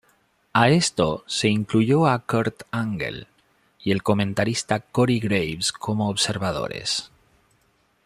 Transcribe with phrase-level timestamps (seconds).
[0.51, 3.27] A esto se incluyó a Kurt Angle
[3.83, 7.11] y el comentarista Corey Graves como observadores.